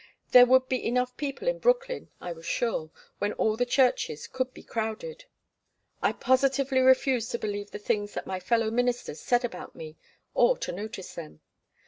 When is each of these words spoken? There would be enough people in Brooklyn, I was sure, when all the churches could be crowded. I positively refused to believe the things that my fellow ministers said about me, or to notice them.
There 0.31 0.47
would 0.47 0.67
be 0.67 0.83
enough 0.83 1.15
people 1.15 1.47
in 1.47 1.59
Brooklyn, 1.59 2.09
I 2.19 2.31
was 2.31 2.47
sure, 2.47 2.89
when 3.19 3.33
all 3.33 3.55
the 3.55 3.67
churches 3.67 4.25
could 4.25 4.51
be 4.51 4.63
crowded. 4.63 5.25
I 6.01 6.11
positively 6.11 6.79
refused 6.79 7.29
to 7.33 7.37
believe 7.37 7.69
the 7.69 7.77
things 7.77 8.15
that 8.15 8.25
my 8.25 8.39
fellow 8.39 8.71
ministers 8.71 9.19
said 9.19 9.45
about 9.45 9.75
me, 9.75 9.97
or 10.33 10.57
to 10.57 10.71
notice 10.71 11.13
them. 11.13 11.41